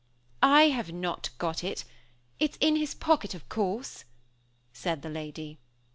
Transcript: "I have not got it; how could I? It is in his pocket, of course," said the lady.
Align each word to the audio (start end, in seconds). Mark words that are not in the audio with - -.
"I 0.41 0.69
have 0.69 0.91
not 0.91 1.29
got 1.37 1.63
it; 1.63 1.81
how 1.81 1.85
could 1.85 1.91
I? 1.91 1.93
It 2.45 2.51
is 2.53 2.57
in 2.59 2.75
his 2.75 2.95
pocket, 2.95 3.35
of 3.35 3.47
course," 3.49 4.03
said 4.73 5.03
the 5.03 5.09
lady. 5.09 5.59